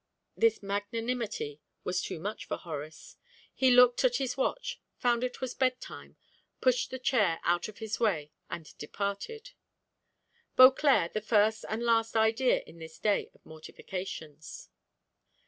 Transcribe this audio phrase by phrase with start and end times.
[0.35, 3.17] This magnanimity was too much for Horace;
[3.53, 6.17] he looked at his watch, found it was bed time,
[6.59, 9.51] pushed the chair out of his way, and departed;
[10.55, 14.69] Beauclerc, the first and last idea in this his day of mortifications.